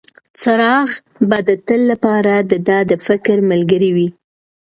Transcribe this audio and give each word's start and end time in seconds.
څراغ 0.41 0.89
به 1.29 1.37
د 1.47 1.49
تل 1.67 1.81
لپاره 1.91 2.33
د 2.49 2.51
ده 2.67 2.77
د 2.89 2.91
فکر 3.07 3.37
ملګری 3.51 3.91
وي. 3.95 4.09